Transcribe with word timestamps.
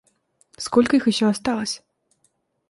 Сколько 0.57 0.95
их 0.95 1.05
еще 1.05 1.27
осталось? 1.29 1.83